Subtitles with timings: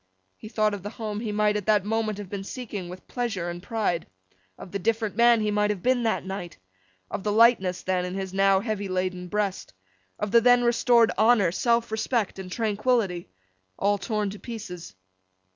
[0.35, 3.51] He thought of the home he might at that moment have been seeking with pleasure
[3.51, 4.07] and pride;
[4.57, 6.57] of the different man he might have been that night;
[7.11, 9.73] of the lightness then in his now heavy laden breast;
[10.17, 13.29] of the then restored honour, self respect, and tranquillity
[13.77, 14.95] all torn to pieces.